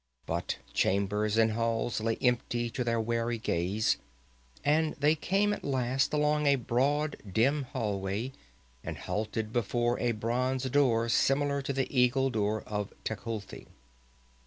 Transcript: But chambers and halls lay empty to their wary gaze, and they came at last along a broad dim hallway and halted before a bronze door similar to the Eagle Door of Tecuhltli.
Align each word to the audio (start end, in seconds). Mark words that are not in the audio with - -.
But 0.25 0.57
chambers 0.73 1.37
and 1.37 1.51
halls 1.51 2.01
lay 2.01 2.15
empty 2.23 2.71
to 2.71 2.83
their 2.83 2.99
wary 2.99 3.37
gaze, 3.37 3.97
and 4.65 4.95
they 4.95 5.13
came 5.13 5.53
at 5.53 5.63
last 5.63 6.11
along 6.11 6.47
a 6.47 6.55
broad 6.55 7.17
dim 7.31 7.65
hallway 7.65 8.31
and 8.83 8.97
halted 8.97 9.53
before 9.53 9.99
a 9.99 10.13
bronze 10.13 10.63
door 10.71 11.07
similar 11.07 11.61
to 11.61 11.71
the 11.71 11.85
Eagle 11.95 12.31
Door 12.31 12.63
of 12.63 12.91
Tecuhltli. 13.03 13.67